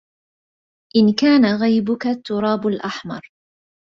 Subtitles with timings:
[0.95, 3.29] إِن كان غيبك التراب الأحمر